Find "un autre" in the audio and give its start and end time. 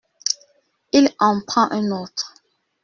1.71-2.33